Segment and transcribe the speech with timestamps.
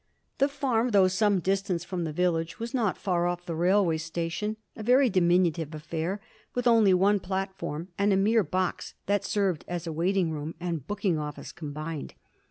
[0.39, 4.57] The farm, though some distance from the village, was not far off the railway station,
[4.75, 6.19] a very diminutive affair,
[6.55, 10.87] with only one platform and a mere box that served as a waiting room and
[10.87, 12.15] booking office combined.